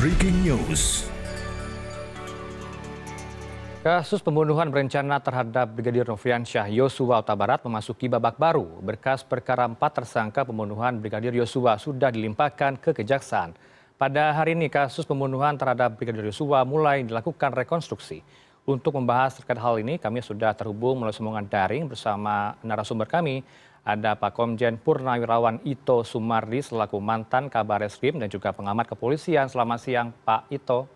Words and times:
Breaking 0.00 0.40
News. 0.40 1.04
Kasus 3.84 4.24
pembunuhan 4.24 4.72
berencana 4.72 5.20
terhadap 5.20 5.68
Brigadir 5.76 6.08
Nofriansyah 6.08 6.72
Yosua 6.72 7.20
Huta 7.20 7.36
Barat 7.36 7.60
memasuki 7.60 8.08
babak 8.08 8.40
baru. 8.40 8.64
Berkas 8.80 9.20
perkara 9.20 9.68
empat 9.68 10.00
tersangka 10.00 10.48
pembunuhan 10.48 10.96
Brigadir 10.96 11.36
Yosua 11.36 11.76
sudah 11.76 12.08
dilimpahkan 12.08 12.80
ke 12.80 12.96
Kejaksaan. 12.96 13.52
Pada 14.00 14.32
hari 14.32 14.56
ini 14.56 14.72
kasus 14.72 15.04
pembunuhan 15.04 15.60
terhadap 15.60 16.00
Brigadir 16.00 16.24
Yosua 16.24 16.64
mulai 16.64 17.04
dilakukan 17.04 17.52
rekonstruksi. 17.52 18.24
Untuk 18.64 18.96
membahas 18.96 19.36
terkait 19.36 19.60
hal 19.60 19.76
ini, 19.76 20.00
kami 20.00 20.24
sudah 20.24 20.56
terhubung 20.56 21.02
melalui 21.02 21.12
sambungan 21.12 21.44
daring 21.44 21.84
bersama 21.84 22.56
narasumber 22.64 23.04
kami. 23.04 23.44
Ada 23.82 24.14
Pak 24.14 24.38
Komjen 24.38 24.78
Purnawirawan 24.78 25.58
Ito 25.66 26.06
Sumardi 26.06 26.62
selaku 26.62 27.02
mantan 27.02 27.50
kabar 27.50 27.82
eskrim 27.82 28.14
dan 28.14 28.30
juga 28.30 28.54
pengamat 28.54 28.86
kepolisian. 28.86 29.50
Selamat 29.50 29.82
siang 29.82 30.14
Pak 30.22 30.46
Ito. 30.54 30.86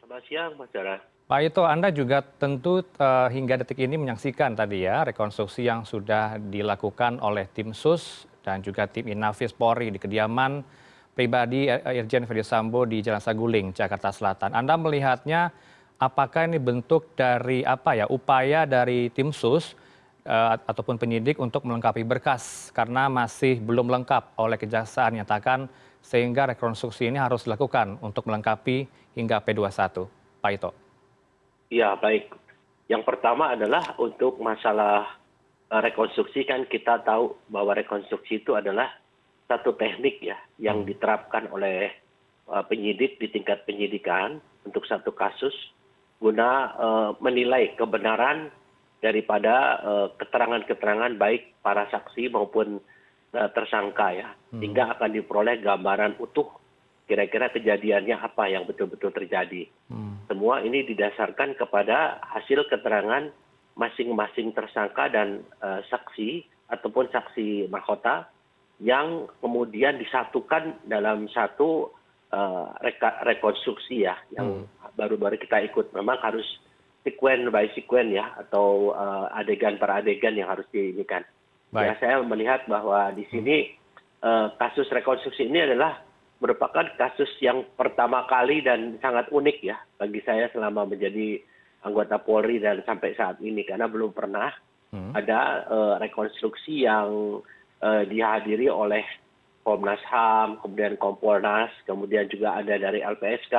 Selamat 0.00 0.22
siang 0.24 0.50
Mas 0.56 0.72
Dara. 0.72 0.96
Pak 1.28 1.40
Ito, 1.52 1.68
Anda 1.68 1.92
juga 1.92 2.24
tentu 2.24 2.80
uh, 2.80 3.28
hingga 3.28 3.60
detik 3.60 3.76
ini 3.84 4.00
menyaksikan 4.00 4.56
tadi 4.56 4.88
ya 4.88 5.04
rekonstruksi 5.04 5.68
yang 5.68 5.84
sudah 5.84 6.40
dilakukan 6.40 7.20
oleh 7.20 7.52
tim 7.52 7.76
SUS 7.76 8.24
dan 8.40 8.64
juga 8.64 8.88
tim 8.88 9.12
Inafis 9.12 9.52
Polri 9.52 9.92
di 9.92 10.00
kediaman 10.00 10.64
pribadi 11.12 11.68
Irjen 11.68 12.24
Ferdi 12.24 12.40
Sambo 12.40 12.88
di 12.88 13.04
Jalan 13.04 13.20
Saguling, 13.20 13.76
Jakarta 13.76 14.08
Selatan. 14.08 14.56
Anda 14.56 14.80
melihatnya 14.80 15.52
apakah 16.00 16.48
ini 16.48 16.56
bentuk 16.56 17.12
dari 17.12 17.60
apa 17.68 18.00
ya 18.00 18.08
upaya 18.08 18.64
dari 18.64 19.12
tim 19.12 19.28
SUS 19.28 19.76
ataupun 20.22 21.02
penyidik 21.02 21.42
untuk 21.42 21.66
melengkapi 21.66 22.06
berkas 22.06 22.70
karena 22.70 23.10
masih 23.10 23.58
belum 23.58 23.90
lengkap 23.90 24.38
oleh 24.38 24.54
kejaksaan 24.54 25.18
nyatakan 25.18 25.66
sehingga 26.02 26.50
rekonstruksi 26.54 27.10
ini 27.10 27.18
harus 27.18 27.46
dilakukan 27.46 27.98
untuk 28.02 28.26
melengkapi 28.30 28.86
hingga 29.14 29.42
P21. 29.42 30.06
Pak 30.42 30.50
Ito. 30.58 30.70
Ya 31.70 31.94
baik. 31.96 32.34
Yang 32.90 33.02
pertama 33.06 33.54
adalah 33.54 33.96
untuk 33.96 34.42
masalah 34.42 35.16
uh, 35.70 35.80
rekonstruksi 35.80 36.44
kan 36.44 36.66
kita 36.66 37.00
tahu 37.06 37.38
bahwa 37.48 37.72
rekonstruksi 37.78 38.42
itu 38.42 38.58
adalah 38.58 38.90
satu 39.46 39.72
teknik 39.78 40.20
ya 40.20 40.36
yang 40.58 40.84
diterapkan 40.84 41.48
oleh 41.48 41.94
uh, 42.50 42.60
penyidik 42.66 43.16
di 43.22 43.30
tingkat 43.30 43.64
penyidikan 43.64 44.42
untuk 44.66 44.84
satu 44.84 45.14
kasus 45.14 45.54
guna 46.20 46.50
uh, 46.76 47.10
menilai 47.22 47.72
kebenaran 47.78 48.52
daripada 49.02 49.82
keterangan 50.16 50.62
keterangan 50.62 51.12
baik 51.18 51.58
para 51.58 51.90
saksi 51.90 52.30
maupun 52.30 52.78
tersangka 53.34 54.14
ya. 54.14 54.28
Sehingga 54.54 54.94
akan 54.94 55.10
diperoleh 55.10 55.58
gambaran 55.58 56.22
utuh 56.22 56.46
kira 57.10 57.26
kira 57.26 57.50
kejadiannya 57.50 58.14
apa 58.14 58.46
yang 58.46 58.62
betul 58.64 58.86
betul 58.86 59.10
terjadi 59.10 59.66
semua 60.30 60.64
ini 60.64 60.86
didasarkan 60.86 61.58
kepada 61.60 62.22
hasil 62.24 62.64
keterangan 62.72 63.28
masing 63.76 64.14
masing 64.16 64.54
tersangka 64.56 65.10
dan 65.12 65.44
saksi 65.92 66.46
ataupun 66.72 67.12
saksi 67.12 67.68
mahkota 67.68 68.30
yang 68.80 69.28
kemudian 69.44 70.00
disatukan 70.00 70.80
dalam 70.88 71.28
satu 71.28 71.92
rekonstruksi 73.28 74.08
ya 74.08 74.16
yang 74.32 74.64
baru 74.96 75.20
baru 75.20 75.36
kita 75.36 75.60
ikut. 75.68 75.92
Memang 75.92 76.16
harus 76.22 76.46
sekuen 77.02 77.50
by 77.50 77.66
sekuen 77.74 78.14
ya 78.14 78.30
atau 78.38 78.94
adegan 79.34 79.78
per 79.78 80.02
adegan 80.02 80.38
yang 80.38 80.50
harus 80.50 80.66
diinikan. 80.70 81.26
Ya 81.74 81.96
saya 81.98 82.22
melihat 82.22 82.66
bahwa 82.70 83.10
di 83.12 83.26
sini 83.30 83.74
kasus 84.58 84.86
rekonstruksi 84.92 85.50
ini 85.50 85.66
adalah 85.66 85.98
merupakan 86.42 86.86
kasus 86.98 87.30
yang 87.38 87.62
pertama 87.78 88.26
kali 88.26 88.62
dan 88.62 88.98
sangat 88.98 89.30
unik 89.30 89.58
ya 89.62 89.78
bagi 89.98 90.18
saya 90.26 90.50
selama 90.50 90.86
menjadi 90.86 91.38
anggota 91.82 92.18
Polri 92.22 92.62
dan 92.62 92.82
sampai 92.86 93.14
saat 93.14 93.38
ini 93.42 93.62
karena 93.66 93.90
belum 93.90 94.14
pernah 94.14 94.50
ada 95.16 95.40
rekonstruksi 95.98 96.84
yang 96.86 97.40
dihadiri 97.82 98.70
oleh 98.70 99.02
Komnas 99.62 100.02
HAM, 100.10 100.58
kemudian 100.58 100.98
Kompolnas, 100.98 101.70
kemudian 101.86 102.26
juga 102.26 102.58
ada 102.58 102.74
dari 102.74 102.98
LPSK, 102.98 103.54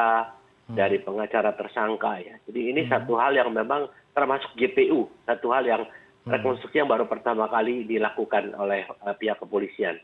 dari 0.67 0.97
pengacara 1.03 1.51
tersangka 1.53 2.23
ya. 2.23 2.35
Jadi 2.47 2.71
ini 2.71 2.81
satu 2.87 3.19
hal 3.19 3.35
yang 3.35 3.51
memang 3.51 3.91
termasuk 4.15 4.55
JPU, 4.55 5.11
satu 5.27 5.51
hal 5.51 5.63
yang 5.67 5.83
rekonstruksi 6.23 6.79
yang 6.79 6.87
baru 6.87 7.03
pertama 7.09 7.51
kali 7.51 7.83
dilakukan 7.83 8.55
oleh 8.55 8.87
pihak 9.19 9.43
kepolisian. 9.43 9.99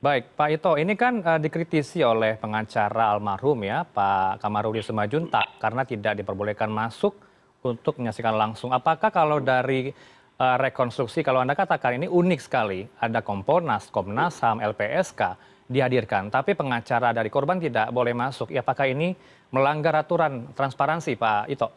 Baik, 0.00 0.32
Pak 0.32 0.48
Ito, 0.48 0.72
ini 0.80 0.96
kan 0.96 1.20
uh, 1.20 1.36
dikritisi 1.36 2.00
oleh 2.00 2.40
pengacara 2.40 3.12
almarhum 3.12 3.60
ya, 3.68 3.84
Pak 3.84 4.40
Kamarudin 4.40 4.80
Semajuntak, 4.80 5.60
karena 5.60 5.84
tidak 5.84 6.16
diperbolehkan 6.16 6.72
masuk 6.72 7.20
untuk 7.60 8.00
menyaksikan 8.00 8.32
langsung. 8.32 8.72
Apakah 8.72 9.12
kalau 9.12 9.44
dari 9.44 9.92
uh, 10.40 10.56
rekonstruksi, 10.56 11.20
kalau 11.20 11.44
Anda 11.44 11.52
katakan 11.52 12.00
ini 12.00 12.08
unik 12.08 12.40
sekali, 12.40 12.88
ada 12.96 13.20
Kompolnas, 13.20 13.92
Komnas 13.92 14.40
HAM, 14.40 14.64
LPSK 14.64 15.36
dihadirkan, 15.70 16.34
tapi 16.34 16.58
pengacara 16.58 17.14
dari 17.14 17.30
korban 17.30 17.62
tidak 17.62 17.94
boleh 17.94 18.10
masuk. 18.10 18.50
Ya, 18.50 18.66
apakah 18.66 18.90
ini 18.90 19.14
melanggar 19.54 19.94
aturan 19.94 20.50
transparansi, 20.58 21.14
Pak 21.14 21.46
Ito? 21.46 21.68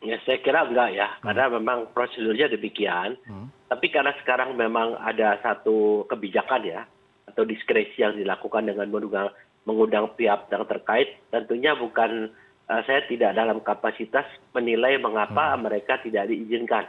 Ya, 0.00 0.16
saya 0.24 0.40
kira 0.40 0.64
enggak 0.64 0.96
ya, 0.96 1.08
hmm. 1.20 1.24
karena 1.28 1.44
memang 1.60 1.78
prosedurnya 1.92 2.48
demikian. 2.48 3.20
Hmm. 3.28 3.52
Tapi 3.68 3.92
karena 3.92 4.16
sekarang 4.24 4.56
memang 4.56 4.96
ada 4.96 5.36
satu 5.44 6.08
kebijakan 6.08 6.64
ya, 6.64 6.88
atau 7.28 7.44
diskresi 7.44 8.00
yang 8.00 8.16
dilakukan 8.16 8.64
dengan 8.64 8.88
mengundang, 8.88 9.28
mengundang 9.68 10.06
pihak 10.16 10.48
yang 10.48 10.64
terkait 10.68 11.20
tentunya 11.32 11.72
bukan 11.76 12.32
uh, 12.68 12.82
saya 12.84 13.04
tidak 13.08 13.32
dalam 13.36 13.60
kapasitas 13.64 14.28
menilai 14.56 14.96
mengapa 15.00 15.52
hmm. 15.56 15.60
mereka 15.60 16.00
tidak 16.00 16.28
diizinkan. 16.32 16.88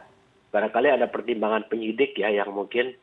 Barangkali 0.51 0.87
ada 0.87 1.11
pertimbangan 1.11 1.67
penyidik 1.67 2.15
ya 2.15 2.31
yang 2.31 2.51
mungkin 2.55 2.95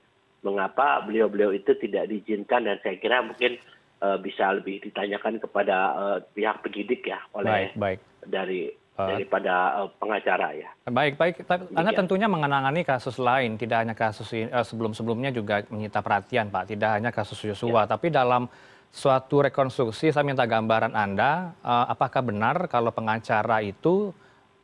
mengapa 0.43 1.07
beliau-beliau 1.07 1.55
itu 1.55 1.73
tidak 1.79 2.11
diizinkan 2.11 2.67
dan 2.67 2.77
saya 2.83 2.99
kira 2.99 3.23
mungkin 3.23 3.57
uh, 4.03 4.19
bisa 4.19 4.51
lebih 4.51 4.83
ditanyakan 4.83 5.39
kepada 5.39 5.77
uh, 5.95 6.19
pihak 6.35 6.61
penyidik 6.67 7.07
ya 7.07 7.23
oleh 7.33 7.71
baik, 7.71 7.79
baik. 7.79 7.99
dari 8.27 8.63
daripada 8.93 9.89
pengacara 9.99 10.53
ya. 10.53 10.69
Baik, 10.87 11.17
baik. 11.17 11.49
Anda 11.73 11.97
tentunya 11.97 12.29
mengenangani 12.29 12.85
kasus 12.85 13.17
lain, 13.17 13.57
tidak 13.57 13.83
hanya 13.83 13.97
kasus 13.97 14.29
sebelum-sebelumnya 14.47 15.33
juga 15.33 15.65
menyita 15.73 16.05
perhatian, 16.05 16.53
Pak. 16.53 16.71
Tidak 16.71 17.01
hanya 17.01 17.11
kasus 17.11 17.41
Yosua, 17.41 17.89
ya. 17.89 17.97
tapi 17.97 18.13
dalam 18.13 18.47
suatu 18.93 19.43
rekonstruksi, 19.49 20.13
saya 20.13 20.23
minta 20.23 20.45
gambaran 20.45 20.93
Anda, 20.93 21.57
apakah 21.65 22.21
benar 22.21 22.69
kalau 22.69 22.93
pengacara 22.93 23.65
itu 23.65 24.13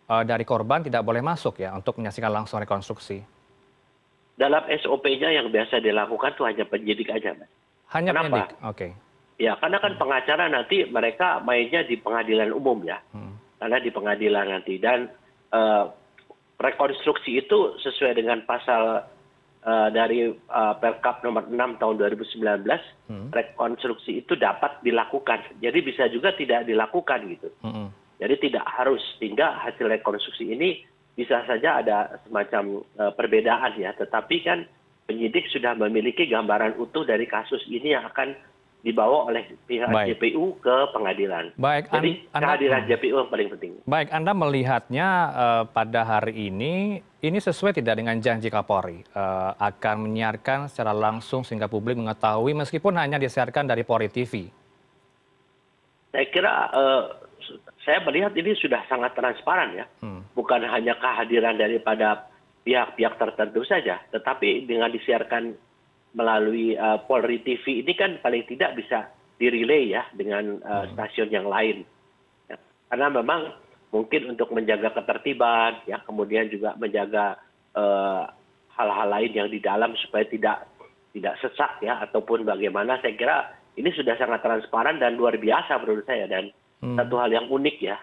dari 0.07 0.45
korban 0.45 0.85
tidak 0.85 1.03
boleh 1.03 1.25
masuk 1.25 1.65
ya 1.65 1.73
untuk 1.73 1.97
menyaksikan 1.97 2.29
langsung 2.31 2.61
rekonstruksi? 2.61 3.38
Dalam 4.39 4.63
SOP-nya 4.71 5.35
yang 5.35 5.51
biasa 5.51 5.83
dilakukan 5.83 6.39
itu 6.39 6.43
hanya 6.47 6.65
penyidik 6.71 7.11
aja, 7.11 7.35
Mas. 7.35 7.51
Hanya 7.91 8.15
Kenapa? 8.15 8.27
penyidik, 8.31 8.59
oke. 8.63 8.77
Okay. 8.79 8.91
Ya, 9.39 9.59
karena 9.59 9.79
kan 9.83 9.93
hmm. 9.95 10.01
pengacara 10.03 10.45
nanti 10.47 10.87
mereka 10.87 11.43
mainnya 11.43 11.83
di 11.83 11.99
pengadilan 11.99 12.55
umum 12.55 12.83
ya. 12.87 13.03
Hmm 13.11 13.39
karena 13.59 13.79
di 13.83 13.91
pengadilan 13.91 14.47
nanti 14.49 14.79
dan 14.79 15.11
rekonstruksi 16.59 17.43
itu 17.43 17.75
sesuai 17.83 18.15
dengan 18.19 18.47
pasal 18.47 19.07
dari 19.93 20.31
perkap 20.81 21.27
nomor 21.27 21.51
enam 21.51 21.77
tahun 21.83 21.99
2019 21.99 22.65
rekonstruksi 23.35 24.23
itu 24.25 24.39
dapat 24.39 24.79
dilakukan 24.87 25.43
jadi 25.59 25.79
bisa 25.83 26.07
juga 26.09 26.33
tidak 26.39 26.65
dilakukan 26.65 27.27
gitu 27.29 27.51
jadi 28.19 28.35
tidak 28.39 28.65
harus 28.67 29.03
sehingga 29.19 29.59
hasil 29.67 29.91
rekonstruksi 29.91 30.55
ini 30.55 30.87
bisa 31.19 31.43
saja 31.51 31.83
ada 31.83 32.23
semacam 32.23 32.87
perbedaan 33.19 33.75
ya 33.75 33.91
tetapi 33.99 34.47
kan 34.47 34.71
penyidik 35.11 35.51
sudah 35.51 35.75
memiliki 35.75 36.31
gambaran 36.31 36.79
utuh 36.79 37.03
dari 37.03 37.27
kasus 37.27 37.65
ini 37.67 37.99
yang 37.99 38.07
akan 38.07 38.39
dibawa 38.79 39.27
oleh 39.27 39.43
pihak 39.67 39.91
Baik. 39.91 40.15
JPU 40.15 40.55
ke 40.63 40.77
pengadilan. 40.95 41.51
Baik, 41.59 41.91
Jadi 41.91 42.23
anda, 42.31 42.47
kehadiran 42.47 42.83
JPU 42.87 43.15
yang 43.27 43.31
paling 43.31 43.49
penting. 43.51 43.73
Baik, 43.83 44.09
Anda 44.15 44.33
melihatnya 44.33 45.09
uh, 45.35 45.65
pada 45.67 46.07
hari 46.07 46.47
ini 46.47 47.03
ini 47.19 47.39
sesuai 47.43 47.75
tidak 47.75 47.99
dengan 47.99 48.15
janji 48.23 48.47
Kapolri 48.47 49.03
uh, 49.19 49.59
akan 49.59 50.07
menyiarkan 50.07 50.71
secara 50.71 50.95
langsung 50.95 51.43
sehingga 51.43 51.67
publik 51.67 51.99
mengetahui 51.99 52.55
meskipun 52.55 52.95
hanya 52.95 53.19
disiarkan 53.19 53.67
dari 53.67 53.83
Polri 53.83 54.07
TV. 54.07 54.47
Saya 56.15 56.27
kira 56.31 56.71
uh, 56.71 57.03
saya 57.85 58.05
melihat 58.05 58.33
ini 58.37 58.53
sudah 58.57 58.85
sangat 58.89 59.17
transparan 59.17 59.77
ya, 59.77 59.87
hmm. 60.05 60.33
bukan 60.37 60.63
hanya 60.69 60.97
kehadiran 61.01 61.57
daripada 61.57 62.29
pihak-pihak 62.63 63.17
tertentu 63.17 63.65
saja, 63.65 64.01
tetapi 64.13 64.69
dengan 64.69 64.93
disiarkan 64.93 65.57
melalui 66.17 66.75
polri 67.05 67.45
tv 67.45 67.85
ini 67.85 67.93
kan 67.93 68.17
paling 68.25 68.45
tidak 68.49 68.75
bisa 68.81 69.13
direlay 69.37 69.93
ya 69.93 70.03
dengan 70.17 70.59
stasiun 70.97 71.29
yang 71.29 71.47
lain 71.47 71.85
karena 72.89 73.07
memang 73.13 73.53
mungkin 73.93 74.33
untuk 74.33 74.51
menjaga 74.57 74.97
ketertiban 74.97 75.85
ya 75.85 76.01
kemudian 76.09 76.49
juga 76.49 76.75
menjaga 76.81 77.37
hal 78.75 78.89
hal 78.89 79.09
lain 79.09 79.33
yang 79.37 79.49
di 79.53 79.61
dalam 79.61 79.93
supaya 80.01 80.25
tidak 80.27 80.65
tidak 81.13 81.37
sesak 81.45 81.77
ya 81.85 82.01
ataupun 82.09 82.49
bagaimana 82.49 82.97
saya 83.05 83.15
kira 83.15 83.37
ini 83.79 83.93
sudah 83.95 84.17
sangat 84.19 84.41
transparan 84.43 84.97
dan 84.99 85.15
luar 85.15 85.37
biasa 85.37 85.77
menurut 85.79 86.09
saya 86.09 86.27
dan 86.27 86.51
Hmm. 86.51 86.68
Satu 86.83 87.15
hal 87.19 87.31
yang 87.35 87.47
unik 87.51 87.77
ya. 87.83 87.97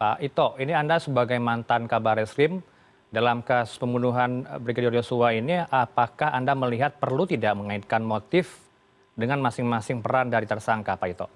Pak 0.00 0.16
Ito, 0.24 0.56
ini 0.56 0.72
Anda 0.72 0.96
sebagai 0.96 1.36
mantan 1.36 1.84
kabar 1.84 2.16
eskrim 2.16 2.64
dalam 3.12 3.44
kasus 3.44 3.76
pembunuhan 3.76 4.46
Brigadir 4.64 4.94
Yosua 4.96 5.36
ini, 5.36 5.60
apakah 5.60 6.32
Anda 6.32 6.56
melihat 6.56 6.96
perlu 6.96 7.28
tidak 7.28 7.52
mengaitkan 7.58 8.00
motif 8.00 8.64
dengan 9.12 9.44
masing-masing 9.44 10.00
peran 10.00 10.32
dari 10.32 10.48
tersangka, 10.48 10.96
Pak 10.96 11.08
Ito? 11.10 11.26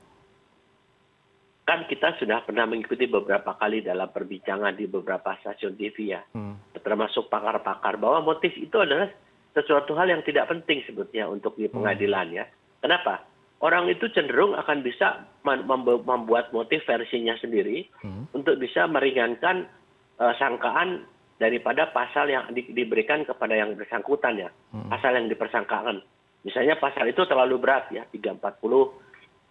Kan 1.65 1.89
kita 1.89 2.17
sudah 2.21 2.45
pernah 2.45 2.69
mengikuti 2.69 3.09
beberapa 3.09 3.57
kali 3.57 3.81
dalam 3.81 4.09
perbincangan 4.13 4.77
di 4.77 4.85
beberapa 4.85 5.33
stasiun 5.41 5.77
TV 5.77 6.13
ya, 6.13 6.21
Hmm. 6.33 6.61
termasuk 6.81 7.33
pakar-pakar 7.33 7.97
bahwa 7.97 8.33
motif 8.33 8.53
itu 8.57 8.77
adalah 8.77 9.09
sesuatu 9.57 9.97
hal 9.97 10.13
yang 10.13 10.23
tidak 10.25 10.49
penting 10.49 10.85
sebetulnya 10.85 11.29
untuk 11.29 11.57
di 11.57 11.69
pengadilan 11.69 12.33
ya. 12.33 12.45
Kenapa? 12.85 13.25
Orang 13.59 13.89
itu 13.89 14.11
cenderung 14.11 14.53
akan 14.53 14.83
bisa 14.83 15.25
mem- 15.43 15.65
mem- 15.65 16.03
membuat 16.03 16.51
motif 16.51 16.85
versinya 16.85 17.33
sendiri 17.39 17.87
Hmm. 18.03 18.27
untuk 18.33 18.59
bisa 18.59 18.85
meringankan 18.85 19.67
eh, 20.15 20.35
sangkaan 20.39 21.03
daripada 21.37 21.91
pasal 21.91 22.31
yang 22.31 22.47
di- 22.55 22.71
diberikan 22.71 23.27
kepada 23.27 23.51
yang 23.51 23.75
bersangkutan 23.75 24.39
ya, 24.39 24.51
Hmm. 24.71 24.87
pasal 24.87 25.19
yang 25.19 25.27
dipersangkakan. 25.27 25.99
Misalnya 26.47 26.79
pasal 26.79 27.11
itu 27.11 27.27
terlalu 27.27 27.59
berat 27.59 27.91
ya, 27.91 28.07
340 28.07 28.95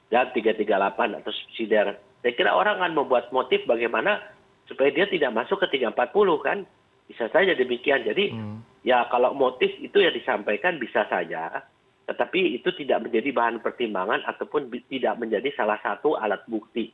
dan 0.07 0.31
338 0.31 1.19
atau 1.19 1.35
subsidiar. 1.35 1.99
Saya 2.23 2.31
kira 2.31 2.55
orang 2.55 2.79
akan 2.79 2.95
membuat 2.95 3.27
motif 3.35 3.67
bagaimana 3.67 4.23
supaya 4.63 4.87
dia 4.87 5.03
tidak 5.03 5.35
masuk 5.35 5.59
ke 5.59 5.75
340 5.75 6.39
kan. 6.39 6.63
Bisa 7.03 7.27
saja 7.27 7.51
demikian. 7.51 8.07
Jadi 8.07 8.31
Hmm. 8.31 8.63
ya 8.87 9.03
kalau 9.11 9.35
motif 9.35 9.67
itu 9.83 9.99
yang 9.99 10.15
disampaikan 10.15 10.79
bisa 10.79 11.03
saja, 11.11 11.59
tetapi 12.03 12.59
itu 12.59 12.69
tidak 12.75 13.07
menjadi 13.07 13.29
bahan 13.31 13.63
pertimbangan 13.63 14.27
ataupun 14.27 14.67
tidak 14.91 15.15
menjadi 15.19 15.49
salah 15.55 15.79
satu 15.79 16.19
alat 16.19 16.43
bukti 16.51 16.91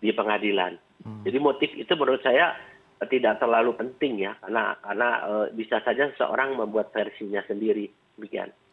di 0.00 0.10
pengadilan. 0.12 0.80
Hmm. 1.04 1.22
Jadi 1.24 1.38
motif 1.40 1.70
itu 1.76 1.92
menurut 1.92 2.24
saya 2.24 2.56
tidak 3.04 3.36
terlalu 3.36 3.76
penting 3.76 4.24
ya, 4.24 4.32
karena 4.40 4.72
karena 4.80 5.08
eh, 5.28 5.46
bisa 5.52 5.84
saja 5.84 6.08
seorang 6.16 6.56
membuat 6.56 6.88
versinya 6.96 7.44
sendiri. 7.44 7.92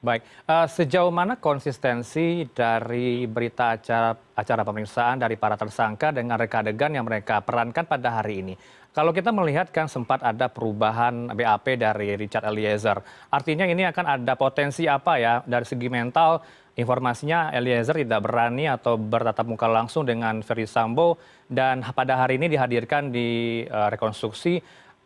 Baik, 0.04 0.24
Eh, 0.44 0.68
sejauh 0.68 1.07
mana 1.07 1.40
konsistensi 1.40 2.44
dari 2.51 3.24
berita 3.24 3.80
acara, 3.80 4.12
acara 4.36 4.62
pemeriksaan 4.68 5.24
dari 5.24 5.40
para 5.40 5.56
tersangka 5.56 6.12
dengan 6.12 6.36
reka 6.36 6.60
adegan 6.60 6.92
yang 6.92 7.07
mereka 7.07 7.40
perankan 7.40 7.88
pada 7.88 8.19
hari 8.19 8.44
ini? 8.44 8.54
Kalau 8.92 9.16
kita 9.16 9.31
melihat 9.31 9.72
kan 9.72 9.88
sempat 9.88 10.19
ada 10.19 10.51
perubahan 10.51 11.31
BAP 11.31 11.80
dari 11.80 12.19
Richard 12.19 12.44
Eliezer. 12.44 13.00
Artinya 13.31 13.63
ini 13.63 13.88
akan 13.88 14.19
ada 14.19 14.36
potensi 14.36 14.84
apa 14.84 15.16
ya 15.16 15.40
dari 15.48 15.63
segi 15.63 15.88
mental 15.88 16.44
informasinya 16.75 17.56
Eliezer 17.56 18.04
tidak 18.04 18.28
berani 18.28 18.68
atau 18.68 19.00
bertatap 19.00 19.48
muka 19.48 19.72
langsung 19.72 20.04
dengan 20.04 20.44
Ferry 20.44 20.68
Sambo 20.68 21.16
dan 21.48 21.80
pada 21.96 22.19
hari 22.19 22.36
ini 22.36 22.51
dihadirkan 22.51 23.16
di 23.16 23.63
eh, 23.63 23.88
rekonstruksi 23.88 24.60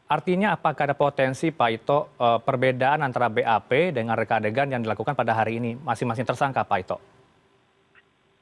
Artinya 0.07 0.55
apakah 0.55 0.87
ada 0.87 0.95
potensi 0.95 1.51
Pak 1.51 1.69
Ito 1.69 1.99
eh, 2.15 2.39
perbedaan 2.39 3.03
antara 3.03 3.27
BAP 3.27 3.91
dengan 3.91 4.15
reka 4.15 4.39
adegan 4.39 4.71
yang 4.71 4.79
dilakukan 4.79 5.19
pada 5.19 5.35
hari 5.35 5.59
ini 5.59 5.75
masing-masing 5.75 6.23
tersangka 6.23 6.63
Pak 6.63 6.79
Ito? 6.79 6.97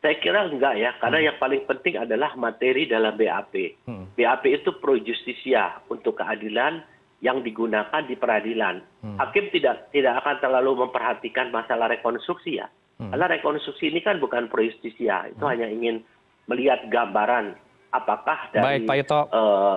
Saya 0.06 0.22
kira 0.22 0.46
enggak 0.46 0.78
ya, 0.78 0.94
karena 1.02 1.34
yang 1.34 1.38
paling 1.42 1.66
penting 1.66 1.98
adalah 1.98 2.38
materi 2.38 2.86
dalam 2.86 3.18
BAP. 3.18 3.82
Hmm. 3.90 4.06
BAP 4.14 4.44
itu 4.46 4.78
pro 4.78 4.94
justisia 5.02 5.82
untuk 5.90 6.22
keadilan 6.22 6.86
yang 7.26 7.42
digunakan 7.42 8.06
di 8.06 8.14
peradilan. 8.14 8.86
Hmm. 9.02 9.18
Hakim 9.18 9.50
tidak 9.50 9.90
tidak 9.90 10.22
akan 10.22 10.38
terlalu 10.38 10.86
memperhatikan 10.86 11.50
masalah 11.50 11.90
rekonstruksi 11.90 12.62
ya. 12.62 12.70
Hmm. 13.02 13.10
Karena 13.10 13.42
rekonstruksi 13.42 13.90
ini 13.90 14.06
kan 14.06 14.22
bukan 14.22 14.46
pro 14.46 14.62
justisia, 14.62 15.26
itu 15.26 15.42
hanya 15.50 15.66
ingin 15.66 16.06
melihat 16.46 16.86
gambaran 16.94 17.58
apakah 17.90 18.54
dari 18.54 18.62
Baik 18.62 18.82
Pak 18.86 18.98
Ito, 19.02 19.20
Hmm. 19.26 19.34
ya, 19.34 19.76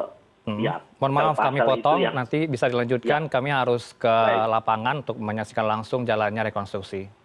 mohon 0.98 1.12
maaf 1.12 1.36
kami 1.36 1.60
potong, 1.60 2.00
yang- 2.00 2.16
nanti 2.16 2.48
bisa 2.48 2.70
dilanjutkan. 2.72 3.28
Kami 3.28 3.50
harus 3.52 3.92
ke 3.92 4.08
Baik. 4.08 4.48
lapangan 4.48 4.94
untuk 5.04 5.16
menyaksikan 5.20 5.66
langsung 5.68 6.08
jalannya 6.08 6.48
rekonstruksi. 6.48 7.18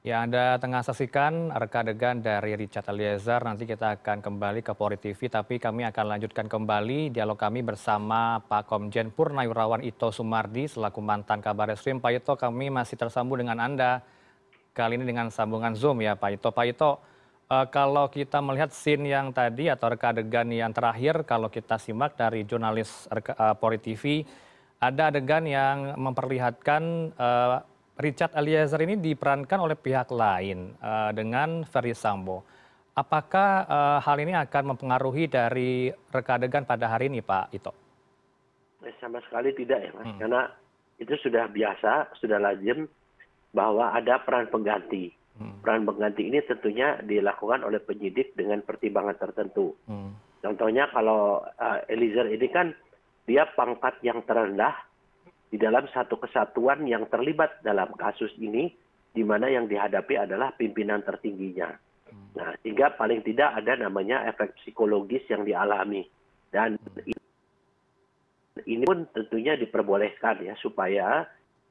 Ya, 0.00 0.24
Anda 0.24 0.56
tengah 0.56 0.80
saksikan 0.80 1.52
reka 1.52 1.84
adegan 1.84 2.24
dari 2.24 2.56
Richard 2.56 2.88
Eliezer. 2.88 3.36
Nanti 3.44 3.68
kita 3.68 4.00
akan 4.00 4.24
kembali 4.24 4.64
ke 4.64 4.72
Polri 4.72 4.96
TV, 4.96 5.28
tapi 5.28 5.60
kami 5.60 5.84
akan 5.84 6.16
lanjutkan 6.16 6.48
kembali 6.48 7.12
dialog 7.12 7.36
kami 7.36 7.60
bersama 7.60 8.40
Pak 8.40 8.64
Komjen 8.64 9.12
Purnawirawan 9.12 9.84
Ito 9.84 10.08
Sumardi 10.08 10.72
selaku 10.72 11.04
mantan 11.04 11.44
kabar 11.44 11.68
eskrim. 11.68 12.00
Pak 12.00 12.16
Ito, 12.16 12.32
kami 12.40 12.72
masih 12.72 12.96
tersambung 12.96 13.44
dengan 13.44 13.60
Anda. 13.60 14.00
Kali 14.72 14.96
ini 14.96 15.04
dengan 15.04 15.28
sambungan 15.28 15.76
Zoom 15.76 16.00
ya 16.00 16.16
Pak 16.16 16.32
Ito. 16.32 16.48
Pak 16.48 16.64
Ito, 16.64 16.90
kalau 17.50 18.06
kita 18.06 18.38
melihat 18.38 18.70
scene 18.70 19.10
yang 19.10 19.34
tadi 19.34 19.66
atau 19.66 19.90
reka 19.90 20.14
adegan 20.14 20.46
yang 20.46 20.70
terakhir, 20.70 21.26
kalau 21.26 21.50
kita 21.50 21.82
simak 21.82 22.14
dari 22.14 22.46
jurnalis 22.46 23.10
reka- 23.10 23.34
eh, 23.34 23.54
Polri 23.58 23.82
TV, 23.82 24.22
ada 24.78 25.10
adegan 25.10 25.42
yang 25.42 25.98
memperlihatkan 25.98 26.82
eh, 27.10 27.56
Richard 27.98 28.32
Eliezer 28.32 28.80
ini 28.80 28.96
diperankan 28.96 29.58
oleh 29.60 29.74
pihak 29.74 30.14
lain 30.14 30.78
eh, 30.78 31.10
dengan 31.10 31.66
Ferry 31.66 31.90
Sambo. 31.90 32.46
Apakah 32.94 33.50
eh, 33.66 33.98
hal 33.98 34.16
ini 34.22 34.38
akan 34.38 34.78
mempengaruhi 34.78 35.26
dari 35.26 35.90
reka 35.90 36.38
adegan 36.38 36.62
pada 36.62 36.86
hari 36.86 37.10
ini 37.10 37.18
Pak 37.18 37.50
Ito? 37.50 37.72
Eh, 38.86 38.94
sama 39.02 39.18
sekali 39.26 39.50
tidak 39.58 39.78
ya 39.84 39.90
mas, 39.92 40.06
Hmm. 40.06 40.18
karena 40.22 40.42
itu 41.02 41.18
sudah 41.18 41.50
biasa, 41.50 42.14
sudah 42.14 42.38
lazim 42.38 42.86
bahwa 43.50 43.90
ada 43.90 44.22
peran 44.22 44.46
pengganti. 44.46 45.18
Hmm. 45.40 45.56
Peran 45.64 45.88
pengganti 45.88 46.28
ini 46.28 46.44
tentunya 46.44 47.00
dilakukan 47.00 47.64
oleh 47.64 47.80
penyidik 47.80 48.36
dengan 48.36 48.60
pertimbangan 48.60 49.16
tertentu. 49.16 49.72
Hmm. 49.88 50.12
Contohnya 50.44 50.92
kalau 50.92 51.40
uh, 51.40 51.78
Eliezer 51.88 52.28
ini 52.28 52.44
kan 52.52 52.76
dia 53.24 53.48
pangkat 53.56 53.96
yang 54.04 54.20
terendah 54.28 54.76
di 55.48 55.56
dalam 55.56 55.88
satu 55.90 56.20
kesatuan 56.20 56.84
yang 56.84 57.08
terlibat 57.08 57.64
dalam 57.64 57.88
kasus 57.96 58.30
ini, 58.36 58.70
di 59.10 59.24
mana 59.24 59.48
yang 59.48 59.66
dihadapi 59.66 60.14
adalah 60.28 60.52
pimpinan 60.54 61.02
tertingginya. 61.02 61.72
Nah, 62.36 62.54
sehingga 62.62 62.94
paling 62.94 63.26
tidak 63.26 63.58
ada 63.58 63.74
namanya 63.74 64.22
efek 64.30 64.54
psikologis 64.62 65.26
yang 65.26 65.42
dialami. 65.42 66.06
Dan 66.50 66.78
ini 68.66 68.84
pun 68.86 69.06
tentunya 69.10 69.58
diperbolehkan 69.58 70.42
ya 70.42 70.54
supaya 70.58 71.26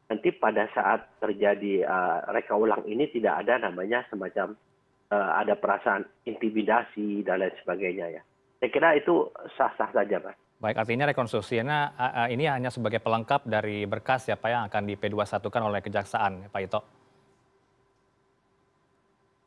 nanti 0.09 0.33
pada 0.33 0.65
saat 0.73 1.06
terjadi 1.21 1.85
uh, 1.85 2.33
reka 2.33 2.57
ulang 2.57 2.81
ini 2.89 3.06
tidak 3.13 3.45
ada 3.45 3.69
namanya 3.69 4.01
semacam 4.09 4.57
uh, 5.13 5.31
ada 5.38 5.53
perasaan 5.53 6.03
intimidasi 6.25 7.21
dan 7.21 7.45
lain 7.45 7.53
sebagainya 7.61 8.19
ya. 8.19 8.21
Saya 8.60 8.69
kira 8.75 8.89
itu 8.98 9.31
sah-sah 9.55 9.88
saja, 9.95 10.19
Mas. 10.19 10.36
Baik, 10.60 10.75
artinya 10.75 11.07
rekonstruksinya 11.07 11.95
eh, 11.95 12.03
eh, 12.03 12.27
ini 12.36 12.43
hanya 12.43 12.67
sebagai 12.67 13.00
pelengkap 13.00 13.48
dari 13.48 13.88
berkas 13.88 14.27
ya 14.27 14.36
Pak 14.36 14.50
yang 14.51 14.63
akan 14.67 14.84
di 14.84 15.00
P21-kan 15.00 15.63
oleh 15.63 15.79
Kejaksaan, 15.79 16.51
Pak 16.51 16.62
Ito. 16.67 16.79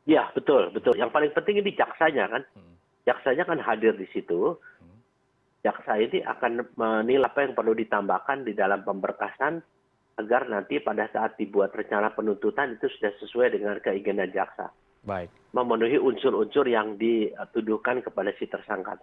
Ya, 0.09 0.33
betul, 0.33 0.73
betul. 0.73 0.97
Yang 0.97 1.13
paling 1.13 1.31
penting 1.37 1.61
ini 1.61 1.71
jaksanya 1.77 2.25
kan. 2.33 2.41
Hmm. 2.57 2.75
Jaksanya 3.05 3.45
kan 3.45 3.61
hadir 3.61 3.93
di 3.93 4.09
situ. 4.09 4.57
Hmm. 4.57 4.97
Jaksa 5.61 6.01
ini 6.01 6.25
akan 6.25 6.65
menilai 6.73 7.29
apa 7.29 7.45
yang 7.45 7.53
perlu 7.53 7.77
ditambahkan 7.77 8.49
di 8.49 8.57
dalam 8.57 8.81
pemberkasan 8.81 9.61
agar 10.17 10.45
nanti 10.45 10.77
pada 10.77 11.09
saat 11.09 11.37
dibuat 11.41 11.73
rencana 11.73 12.13
penuntutan 12.13 12.77
itu 12.77 12.85
sudah 12.97 13.11
sesuai 13.17 13.57
dengan 13.57 13.75
keinginan 13.81 14.29
jaksa. 14.29 14.69
Baik, 15.03 15.27
Memenuhi 15.51 15.99
unsur-unsur 15.99 16.63
yang 16.69 16.95
dituduhkan 16.95 17.99
kepada 17.99 18.31
si 18.39 18.47
tersangka. 18.47 18.95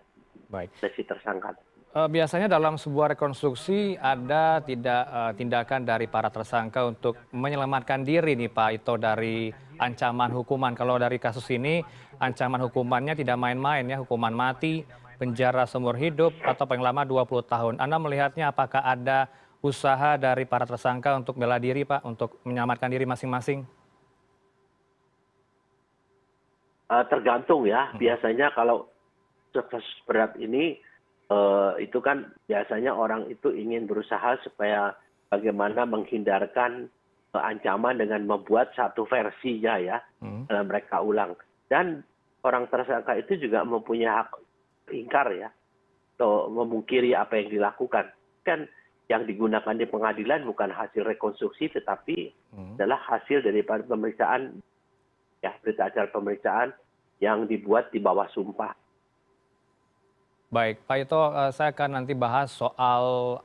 baik. 0.48 0.72
Kepada 0.72 0.90
si 0.96 1.02
tersangka. 1.04 1.50
Eh, 1.90 2.06
biasanya 2.06 2.46
dalam 2.46 2.78
sebuah 2.78 3.18
rekonstruksi 3.18 3.98
ada 3.98 4.62
tidak 4.62 5.02
eh, 5.10 5.32
tindakan 5.34 5.82
dari 5.82 6.06
para 6.06 6.30
tersangka 6.30 6.86
untuk 6.86 7.18
menyelamatkan 7.34 8.06
diri 8.06 8.38
nih 8.38 8.46
Pak 8.46 8.70
Ito 8.78 8.94
dari 8.94 9.50
ancaman 9.76 10.30
hukuman. 10.30 10.72
Kalau 10.78 11.02
dari 11.02 11.18
kasus 11.18 11.44
ini 11.50 11.82
ancaman 12.22 12.62
hukumannya 12.62 13.18
tidak 13.18 13.34
main-main 13.36 13.90
ya, 13.90 13.98
hukuman 13.98 14.30
mati, 14.30 14.86
penjara 15.18 15.66
seumur 15.66 15.98
hidup 15.98 16.30
atau 16.46 16.62
paling 16.62 16.80
lama 16.80 17.02
20 17.02 17.42
tahun. 17.44 17.74
Anda 17.82 17.98
melihatnya 17.98 18.54
apakah 18.54 18.86
ada 18.86 19.26
usaha 19.60 20.16
dari 20.16 20.48
para 20.48 20.64
tersangka 20.64 21.12
untuk 21.16 21.36
bela 21.36 21.60
diri 21.60 21.84
Pak, 21.84 22.00
untuk 22.04 22.40
menyelamatkan 22.48 22.88
diri 22.88 23.04
masing-masing? 23.04 23.64
Eh, 26.90 27.04
tergantung 27.06 27.68
ya. 27.68 27.94
Biasanya 27.94 28.50
kalau 28.50 28.90
kasus 29.54 29.86
berat 30.06 30.34
ini 30.40 30.80
eh, 31.30 31.72
itu 31.78 32.02
kan 32.02 32.26
biasanya 32.50 32.90
orang 32.90 33.30
itu 33.30 33.54
ingin 33.54 33.86
berusaha 33.86 34.42
supaya 34.42 34.98
bagaimana 35.30 35.86
menghindarkan 35.86 36.90
eh, 37.30 37.42
ancaman 37.42 38.02
dengan 38.02 38.26
membuat 38.26 38.74
satu 38.74 39.06
versinya 39.06 39.78
ya 39.78 40.02
Hmm. 40.18 40.44
dalam 40.50 40.66
mereka 40.66 40.98
ulang. 41.00 41.38
Dan 41.70 42.02
orang 42.42 42.66
tersangka 42.66 43.14
itu 43.16 43.38
juga 43.48 43.62
mempunyai 43.62 44.10
hak 44.10 44.30
ingkar 44.90 45.30
ya 45.32 45.48
atau 46.18 46.52
memungkiri 46.52 47.14
apa 47.16 47.40
yang 47.40 47.48
dilakukan. 47.48 48.12
Kan 48.44 48.68
yang 49.10 49.26
digunakan 49.26 49.74
di 49.74 49.90
pengadilan 49.90 50.46
bukan 50.46 50.70
hasil 50.70 51.02
rekonstruksi 51.02 51.66
tetapi 51.74 52.30
Hmm. 52.54 52.78
adalah 52.78 52.98
hasil 53.10 53.42
dari 53.42 53.62
pemeriksaan 53.66 54.62
ya 55.42 55.50
berita 55.62 55.90
acara 55.90 56.06
pemeriksaan 56.10 56.70
yang 57.18 57.46
dibuat 57.46 57.90
di 57.90 57.98
bawah 57.98 58.26
sumpah. 58.30 58.74
Baik, 60.50 60.82
Pak 60.82 60.98
Ito, 61.06 61.20
uh, 61.30 61.50
saya 61.54 61.70
akan 61.70 62.02
nanti 62.02 62.10
bahas 62.10 62.50
soal 62.50 63.38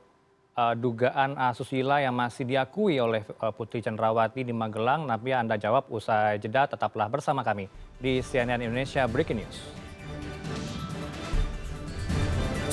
uh, 0.58 0.74
dugaan 0.74 1.38
asusila 1.38 2.02
yang 2.02 2.18
masih 2.18 2.42
diakui 2.42 2.98
oleh 2.98 3.22
uh, 3.38 3.54
Putri 3.54 3.78
Cendrawati 3.78 4.42
di 4.42 4.50
Magelang. 4.50 5.06
Tapi 5.06 5.30
Anda 5.30 5.54
jawab 5.54 5.86
usai 5.86 6.42
jeda, 6.42 6.66
tetaplah 6.66 7.06
bersama 7.06 7.46
kami 7.46 7.70
di 8.02 8.18
CNN 8.18 8.58
Indonesia 8.58 9.06
Breaking 9.06 9.38
News. 9.38 9.58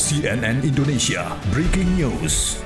CNN 0.02 0.66
Indonesia 0.66 1.30
Breaking 1.54 1.94
News. 1.94 2.58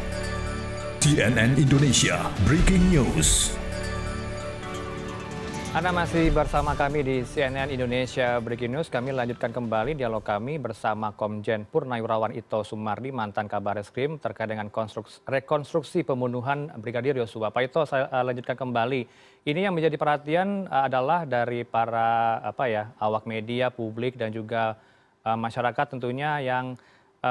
CNN 1.07 1.55
Indonesia 1.55 2.19
Breaking 2.43 2.91
News. 2.91 3.55
Anda 5.71 5.95
masih 5.95 6.35
bersama 6.35 6.75
kami 6.75 6.99
di 6.99 7.15
CNN 7.23 7.71
Indonesia 7.71 8.43
Breaking 8.43 8.75
News. 8.75 8.91
Kami 8.91 9.15
lanjutkan 9.15 9.55
kembali 9.55 9.95
dialog 9.95 10.19
kami 10.19 10.59
bersama 10.59 11.15
Komjen 11.15 11.63
Purnawirawan 11.63 12.35
Ito 12.35 12.67
Sumardi, 12.67 13.15
mantan 13.15 13.47
kabar 13.47 13.79
eskrim 13.79 14.19
terkait 14.19 14.51
dengan 14.51 14.67
rekonstruksi 15.23 16.03
pembunuhan 16.03 16.75
Brigadir 16.75 17.15
Yosua. 17.15 17.55
Pak 17.55 17.71
Ito, 17.71 17.87
saya 17.87 18.11
uh, 18.11 18.27
lanjutkan 18.27 18.59
kembali. 18.59 19.07
Ini 19.47 19.71
yang 19.71 19.79
menjadi 19.79 19.95
perhatian 19.95 20.67
uh, 20.67 20.91
adalah 20.91 21.23
dari 21.23 21.63
para 21.63 22.43
apa 22.43 22.67
ya 22.67 22.91
awak 22.99 23.23
media, 23.23 23.71
publik 23.71 24.19
dan 24.19 24.35
juga 24.35 24.75
uh, 25.23 25.39
masyarakat 25.39 25.87
tentunya 25.87 26.43
yang 26.43 26.75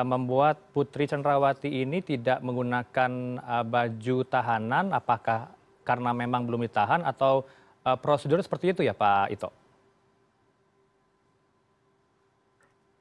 membuat 0.05 0.59
Putri 0.75 1.09
Cendrawati 1.09 1.71
ini 1.71 2.03
tidak 2.03 2.43
menggunakan 2.43 3.41
baju 3.65 4.17
tahanan. 4.27 4.93
Apakah 4.93 5.55
karena 5.87 6.11
memang 6.11 6.45
belum 6.45 6.67
ditahan 6.67 7.07
atau 7.07 7.47
Eh, 7.87 7.99
prosedur 8.03 8.43
seperti 8.43 8.75
itu 8.75 8.83
ya 8.83 8.91
Pak 8.99 9.31
Ito? 9.31 9.51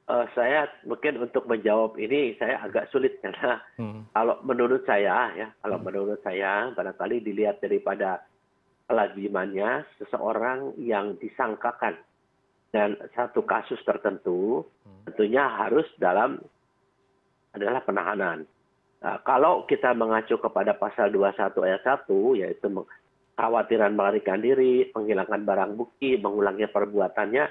Uh, 0.06 0.22
saya 0.38 0.70
mungkin 0.86 1.18
untuk 1.18 1.50
menjawab 1.50 1.98
ini 1.98 2.38
saya 2.38 2.62
agak 2.62 2.86
sulit 2.94 3.18
karena 3.26 3.58
hmm. 3.74 4.14
kalau 4.14 4.38
menurut 4.46 4.86
saya 4.86 5.34
ya 5.34 5.50
kalau 5.58 5.82
hmm. 5.82 5.86
menurut 5.90 6.22
saya 6.22 6.70
barangkali 6.78 7.26
dilihat 7.26 7.58
daripada 7.58 8.22
kelazimannya 8.86 9.82
seseorang 9.98 10.78
yang 10.78 11.18
disangkakan 11.18 11.98
dan 12.70 12.94
satu 13.18 13.42
kasus 13.42 13.82
tertentu 13.82 14.62
hmm. 14.86 15.10
tentunya 15.10 15.42
harus 15.50 15.90
dalam 15.98 16.38
adalah 17.56 17.80
penahanan. 17.82 18.44
Nah, 19.00 19.16
kalau 19.24 19.68
kita 19.68 19.92
mengacu 19.92 20.40
kepada 20.40 20.76
pasal 20.76 21.12
21 21.12 21.52
ayat 21.64 21.82
1 21.84 22.40
yaitu 22.40 22.66
khawatiran 23.36 23.92
melarikan 23.92 24.40
diri, 24.40 24.88
menghilangkan 24.96 25.44
barang 25.44 25.72
bukti, 25.76 26.16
mengulangnya 26.16 26.72
perbuatannya, 26.72 27.44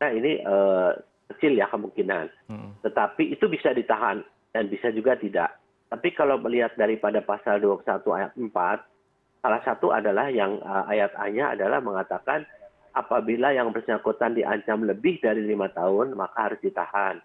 nah 0.00 0.10
ini 0.10 0.40
uh, 0.40 0.96
kecil 1.36 1.60
ya 1.60 1.68
kemungkinan. 1.68 2.26
Hmm. 2.48 2.72
Tetapi 2.80 3.36
itu 3.36 3.44
bisa 3.46 3.76
ditahan 3.76 4.24
dan 4.50 4.64
bisa 4.66 4.88
juga 4.90 5.14
tidak. 5.20 5.60
Tapi 5.92 6.08
kalau 6.16 6.40
melihat 6.40 6.72
daripada 6.78 7.20
pasal 7.20 7.60
21 7.60 8.00
ayat 8.16 8.32
4, 8.34 9.44
salah 9.44 9.62
satu 9.62 9.92
adalah 9.92 10.32
yang 10.32 10.56
uh, 10.64 10.88
ayat 10.88 11.12
A-nya 11.20 11.52
adalah 11.52 11.84
mengatakan 11.84 12.48
apabila 12.96 13.54
yang 13.54 13.70
bersangkutan 13.70 14.34
diancam 14.34 14.82
lebih 14.82 15.20
dari 15.22 15.44
lima 15.44 15.68
tahun, 15.70 16.16
maka 16.16 16.50
harus 16.50 16.60
ditahan. 16.64 17.20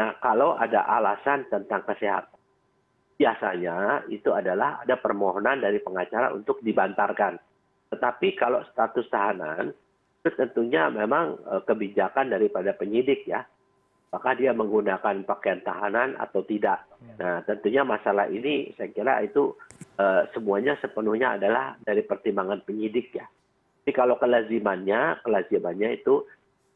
Nah, 0.00 0.16
kalau 0.16 0.56
ada 0.56 0.80
alasan 0.88 1.44
tentang 1.52 1.84
kesehatan, 1.84 2.40
biasanya 3.20 4.08
itu 4.08 4.32
adalah 4.32 4.80
ada 4.80 4.96
permohonan 4.96 5.60
dari 5.60 5.76
pengacara 5.76 6.32
untuk 6.32 6.64
dibantarkan. 6.64 7.36
Tetapi 7.92 8.32
kalau 8.32 8.64
status 8.72 9.04
tahanan, 9.12 9.76
itu 10.24 10.32
tentunya 10.40 10.88
memang 10.88 11.36
e, 11.44 11.54
kebijakan 11.68 12.32
daripada 12.32 12.72
penyidik 12.72 13.28
ya. 13.28 13.44
Maka 14.08 14.40
dia 14.40 14.56
menggunakan 14.56 15.20
pakaian 15.28 15.60
tahanan 15.60 16.16
atau 16.16 16.48
tidak. 16.48 16.80
Ya. 17.04 17.14
Nah 17.20 17.36
tentunya 17.44 17.84
masalah 17.84 18.32
ini 18.32 18.72
saya 18.74 18.90
kira 18.90 19.22
itu 19.22 19.54
uh, 20.02 20.26
semuanya 20.34 20.74
sepenuhnya 20.82 21.38
adalah 21.38 21.78
dari 21.78 22.02
pertimbangan 22.02 22.58
penyidik 22.66 23.14
ya. 23.14 23.22
Tapi 23.30 23.94
kalau 23.94 24.18
kelazimannya, 24.18 25.22
kelazimannya 25.22 26.02
itu 26.02 26.26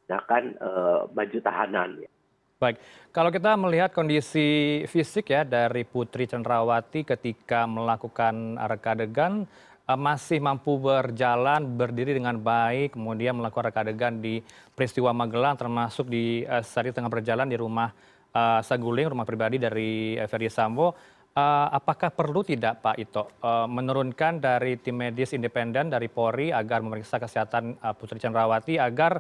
akan 0.07 0.45
uh, 0.63 1.11
baju 1.11 1.39
tahanan 1.43 2.07
ya. 2.07 2.14
Baik, 2.55 2.79
kalau 3.11 3.35
kita 3.35 3.59
melihat 3.59 3.91
kondisi 3.91 4.79
fisik 4.87 5.35
ya 5.35 5.43
dari 5.43 5.83
Putri 5.83 6.23
Cenrawati 6.31 7.03
ketika 7.03 7.67
melakukan 7.67 8.55
reka 8.71 8.95
adegan 8.95 9.43
eh, 9.91 9.99
masih 9.99 10.39
mampu 10.39 10.79
berjalan, 10.79 11.67
berdiri 11.75 12.15
dengan 12.15 12.39
baik, 12.39 12.95
kemudian 12.95 13.35
melakukan 13.35 13.75
reka 13.75 13.83
adegan 13.83 14.23
di 14.23 14.39
peristiwa 14.71 15.11
Magelang 15.11 15.59
termasuk 15.59 16.07
di 16.07 16.47
uh, 16.47 16.63
saat 16.63 16.95
tengah 16.95 17.11
berjalan 17.11 17.51
di 17.51 17.59
rumah 17.59 17.91
uh, 18.31 18.63
Saguling, 18.63 19.11
rumah 19.11 19.27
pribadi 19.27 19.59
dari 19.59 20.15
Ferdi 20.31 20.47
Sambo. 20.47 20.95
Apakah 21.35 22.15
perlu 22.15 22.47
tidak 22.47 22.79
Pak 22.79 22.95
Ito 22.95 23.43
menurunkan 23.67 24.39
dari 24.39 24.79
tim 24.79 25.03
medis 25.03 25.35
independen 25.35 25.91
dari 25.91 26.07
Polri 26.07 26.55
agar 26.55 26.79
memeriksa 26.79 27.19
kesehatan 27.19 27.75
Putri 27.99 28.23
Cenrawati 28.23 28.79
agar 28.79 29.19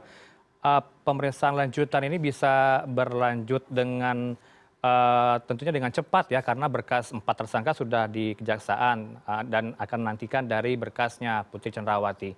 pemeriksaan 1.04 1.60
lanjutan 1.60 2.08
ini 2.08 2.16
bisa 2.16 2.84
berlanjut 2.88 3.68
dengan 3.68 4.32
uh, 4.80 5.36
tentunya 5.44 5.76
dengan 5.76 5.92
cepat 5.92 6.32
ya 6.32 6.40
karena 6.40 6.72
berkas 6.72 7.12
empat 7.12 7.44
tersangka 7.44 7.76
sudah 7.76 8.08
di 8.08 8.32
kejaksaan 8.32 9.20
uh, 9.28 9.42
dan 9.44 9.76
akan 9.76 9.98
menantikan 10.00 10.48
dari 10.48 10.80
berkasnya 10.80 11.44
Putri 11.48 11.68
Cenrawati. 11.68 12.32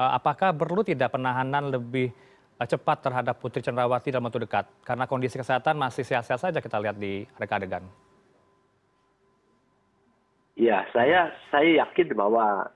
Apakah 0.00 0.56
perlu 0.56 0.80
tidak 0.80 1.12
penahanan 1.12 1.68
lebih 1.68 2.08
cepat 2.56 3.04
terhadap 3.04 3.36
Putri 3.36 3.60
Cenrawati 3.60 4.08
dalam 4.08 4.32
waktu 4.32 4.48
dekat? 4.48 4.64
Karena 4.80 5.04
kondisi 5.04 5.36
kesehatan 5.36 5.76
masih 5.76 6.08
sehat-sehat 6.08 6.40
saja 6.40 6.56
kita 6.64 6.80
lihat 6.80 6.96
di 6.96 7.28
reka 7.36 7.60
adegan. 7.60 7.84
Ya, 10.56 10.88
saya 10.96 11.36
saya 11.52 11.84
yakin 11.84 12.16
bahwa 12.16 12.72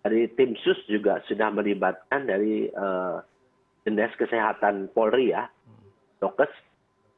dari 0.00 0.32
tim 0.32 0.56
sus 0.64 0.80
juga 0.88 1.20
sudah 1.28 1.52
melibatkan 1.52 2.24
dari 2.24 2.72
uh, 2.72 3.20
dinas 3.86 4.10
kesehatan 4.18 4.90
polri 4.90 5.30
ya 5.30 5.46
dokes 6.18 6.50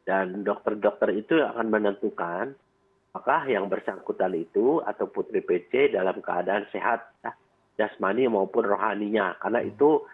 dan 0.05 0.45
dokter-dokter 0.45 1.17
itu 1.17 1.41
akan 1.41 1.69
menentukan 1.73 2.53
apakah 3.13 3.49
yang 3.49 3.73
bersangkutan 3.73 4.37
itu 4.37 4.85
atau 4.85 5.09
putri 5.09 5.41
PC 5.41 5.97
dalam 5.97 6.21
keadaan 6.21 6.69
sehat 6.73 7.09
ya, 7.25 7.33
jasmani 7.81 8.29
maupun 8.29 8.65
rohaninya. 8.69 9.37
Karena 9.41 9.65
itu 9.65 10.05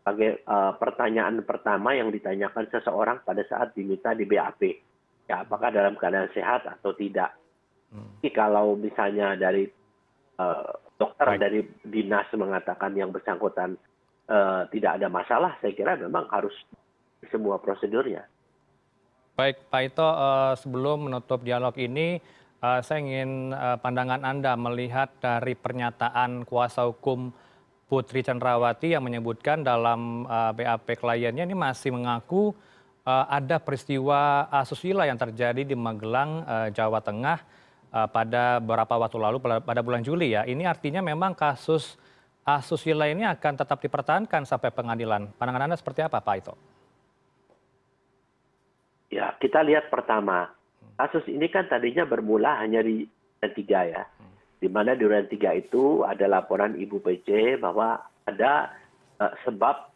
sebagai 0.00 0.40
uh, 0.48 0.74
pertanyaan 0.76 1.44
pertama 1.46 1.96
yang 1.96 2.08
ditanyakan 2.12 2.66
seseorang 2.68 3.20
pada 3.22 3.44
saat 3.46 3.72
diminta 3.76 4.12
di 4.12 4.26
BAP 4.26 4.62
ya 5.30 5.46
apakah 5.46 5.70
dalam 5.70 5.94
keadaan 5.94 6.32
sehat 6.34 6.66
atau 6.66 6.90
tidak. 6.98 7.36
Hmm. 7.92 8.18
Jadi 8.18 8.30
kalau 8.34 8.74
misalnya 8.74 9.38
dari 9.38 9.68
uh, 10.40 10.70
dokter 10.98 11.28
Baik. 11.34 11.40
dari 11.40 11.60
dinas 11.86 12.26
mengatakan 12.34 12.96
yang 12.98 13.14
bersangkutan 13.14 13.78
tidak 14.72 14.96
ada 14.96 15.08
masalah 15.12 15.52
saya 15.60 15.76
kira 15.76 15.98
memang 15.98 16.24
harus 16.32 16.54
semua 17.28 17.60
prosedurnya. 17.60 18.24
Baik 19.32 19.64
Pak 19.72 19.82
Ito, 19.92 20.04
uh, 20.04 20.52
sebelum 20.56 21.08
menutup 21.08 21.40
dialog 21.40 21.72
ini, 21.80 22.20
uh, 22.60 22.84
saya 22.84 23.00
ingin 23.00 23.52
pandangan 23.80 24.22
Anda 24.22 24.52
melihat 24.60 25.08
dari 25.20 25.56
pernyataan 25.56 26.44
kuasa 26.44 26.84
hukum 26.84 27.32
Putri 27.88 28.24
Chandrawati 28.24 28.96
yang 28.96 29.04
menyebutkan 29.04 29.60
dalam 29.60 30.24
BAP 30.28 30.96
kliennya 30.96 31.44
ini 31.44 31.52
masih 31.52 31.92
mengaku 31.92 32.56
ada 33.04 33.60
peristiwa 33.60 34.48
asusila 34.48 35.04
yang 35.04 35.20
terjadi 35.20 35.60
di 35.60 35.76
Magelang, 35.76 36.40
Jawa 36.72 37.04
Tengah 37.04 37.44
pada 38.08 38.64
beberapa 38.64 38.96
waktu 38.96 39.20
lalu 39.20 39.36
pada 39.44 39.84
bulan 39.84 40.00
Juli 40.00 40.32
ya. 40.32 40.48
Ini 40.48 40.64
artinya 40.64 41.04
memang 41.04 41.36
kasus 41.36 42.00
asusila 42.42 43.06
ini 43.06 43.22
akan 43.22 43.54
tetap 43.54 43.78
dipertahankan 43.78 44.42
sampai 44.42 44.74
pengadilan. 44.74 45.30
Pandangan 45.38 45.70
Anda 45.70 45.76
seperti 45.78 46.02
apa 46.02 46.18
Pak 46.18 46.36
Ito? 46.42 46.54
Ya, 49.12 49.36
kita 49.38 49.60
lihat 49.62 49.92
pertama. 49.92 50.50
Kasus 50.96 51.26
ini 51.28 51.46
kan 51.52 51.68
tadinya 51.68 52.08
bermula 52.08 52.58
hanya 52.62 52.80
di 52.80 53.04
Duren 53.38 53.52
3 53.52 53.92
ya. 53.92 54.02
Di 54.62 54.68
mana 54.70 54.94
di 54.94 55.04
Duren 55.04 55.28
3 55.28 55.62
itu 55.62 56.06
ada 56.06 56.26
laporan 56.30 56.78
Ibu 56.78 57.02
PC 57.02 57.58
bahwa 57.60 58.00
ada 58.24 58.72
uh, 59.18 59.34
sebab 59.42 59.90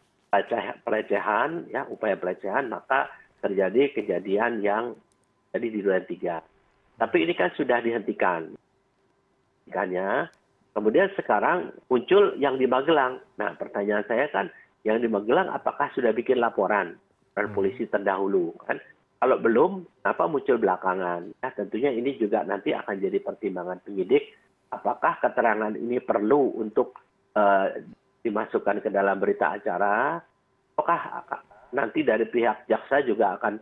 pelecehan, 0.83 1.71
ya 1.71 1.87
upaya 1.87 2.19
pelecehan, 2.19 2.67
maka 2.67 3.07
terjadi 3.39 3.95
kejadian 3.95 4.59
yang 4.59 4.93
jadi 5.55 5.67
di 5.71 5.79
Duren 5.81 6.05
3. 6.05 7.01
Tapi 7.01 7.17
ini 7.23 7.33
kan 7.33 7.49
sudah 7.55 7.79
dihentikan. 7.81 8.53
Hentikannya 9.65 10.29
kemudian 10.77 11.09
sekarang 11.17 11.73
muncul 11.89 12.37
yang 12.37 12.61
di 12.61 12.69
magelang. 12.69 13.17
Nah 13.41 13.57
pertanyaan 13.57 14.05
saya 14.05 14.29
kan 14.29 14.53
yang 14.85 15.01
di 15.01 15.09
magelang 15.09 15.49
apakah 15.49 15.89
sudah 15.97 16.13
bikin 16.13 16.37
laporan 16.37 17.01
dan 17.33 17.49
hmm. 17.49 17.55
polisi 17.57 17.89
terdahulu 17.89 18.53
kan? 18.69 18.77
Kalau 19.17 19.41
belum 19.41 19.81
kenapa 20.05 20.29
muncul 20.29 20.61
belakangan? 20.61 21.33
Ya 21.41 21.49
tentunya 21.57 21.89
ini 21.89 22.13
juga 22.21 22.45
nanti 22.45 22.77
akan 22.77 23.01
jadi 23.01 23.17
pertimbangan 23.17 23.81
penyidik 23.81 24.29
apakah 24.71 25.19
keterangan 25.23 25.73
ini 25.75 25.97
perlu 26.03 26.55
untuk 26.59 26.99
uh, 27.35 27.71
dimasukkan 28.23 28.83
ke 28.83 28.89
dalam 28.91 29.17
berita 29.19 29.55
acara? 29.55 30.19
Apakah 30.77 31.25
nanti 31.73 32.05
dari 32.05 32.29
pihak 32.29 32.69
jaksa 32.69 33.01
juga 33.01 33.39
akan 33.39 33.57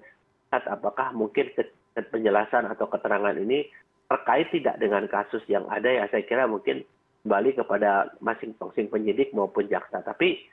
lihat 0.51 0.63
apakah 0.67 1.15
mungkin 1.15 1.51
penjelasan 1.95 2.67
atau 2.67 2.91
keterangan 2.91 3.35
ini 3.39 3.65
terkait 4.05 4.51
tidak 4.51 4.75
dengan 4.81 5.07
kasus 5.07 5.41
yang 5.47 5.65
ada 5.71 5.87
ya? 5.87 6.03
Saya 6.11 6.25
kira 6.27 6.49
mungkin 6.49 6.83
kembali 7.25 7.57
kepada 7.57 8.13
masing-masing 8.21 8.93
penyidik 8.93 9.33
maupun 9.33 9.65
jaksa 9.65 10.05
tapi 10.05 10.45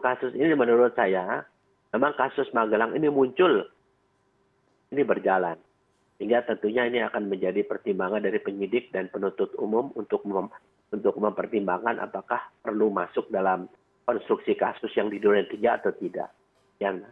kasus 0.00 0.32
ini 0.32 0.54
menurut 0.56 0.96
saya 0.96 1.44
memang 1.92 2.16
kasus 2.16 2.48
Magelang 2.56 2.96
ini 2.96 3.12
muncul 3.12 3.66
ini 4.88 5.04
berjalan 5.04 5.60
sehingga 6.16 6.42
tentunya 6.48 6.88
ini 6.88 7.04
akan 7.04 7.30
menjadi 7.30 7.62
pertimbangan 7.62 8.24
dari 8.24 8.40
penyidik 8.40 8.90
dan 8.90 9.12
penuntut 9.12 9.52
umum 9.60 9.92
untuk 9.94 10.24
mem 10.24 10.48
untuk 10.88 11.20
mempertimbangkan 11.20 12.00
apakah 12.00 12.40
perlu 12.64 12.88
masuk 12.88 13.28
dalam 13.28 13.68
konstruksi 14.08 14.56
kasus 14.56 14.88
yang 14.96 15.12
di 15.12 15.20
duren 15.20 15.44
tiga 15.52 15.76
atau 15.76 15.92
tidak. 15.92 16.32
Yan. 16.80 17.04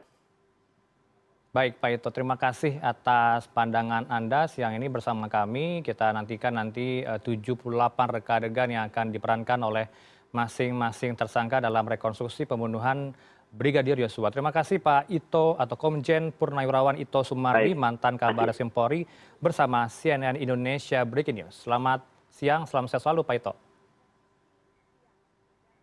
Baik 1.56 1.80
Pak 1.80 1.88
Ito, 1.88 2.12
terima 2.12 2.36
kasih 2.36 2.76
atas 2.84 3.48
pandangan 3.48 4.04
Anda 4.12 4.44
siang 4.44 4.76
ini 4.76 4.92
bersama 4.92 5.24
kami. 5.24 5.80
Kita 5.80 6.12
nantikan 6.12 6.52
nanti 6.52 7.00
78 7.00 7.72
reka 8.12 8.36
adegan 8.36 8.68
yang 8.68 8.92
akan 8.92 9.08
diperankan 9.08 9.64
oleh 9.64 9.88
masing-masing 10.36 11.16
tersangka 11.16 11.56
dalam 11.56 11.88
rekonstruksi 11.88 12.44
pembunuhan 12.44 13.16
Brigadir 13.48 13.96
Yosua. 13.96 14.28
Terima 14.28 14.52
kasih 14.52 14.84
Pak 14.84 15.08
Ito 15.08 15.56
atau 15.56 15.80
Komjen 15.80 16.28
Purnawirawan 16.36 17.00
Ito 17.00 17.24
Sumardi, 17.24 17.72
mantan 17.72 18.20
kabar 18.20 18.52
Simpori 18.52 19.08
bersama 19.40 19.88
CNN 19.88 20.36
Indonesia 20.36 21.08
Breaking 21.08 21.40
News. 21.40 21.64
Selamat 21.64 22.04
siang, 22.28 22.68
selamat 22.68 22.88
sehat 22.92 23.02
selalu 23.08 23.24
Pak 23.24 23.36
Ito. 23.40 23.52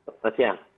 Selamat 0.05 0.33
siang. 0.37 0.72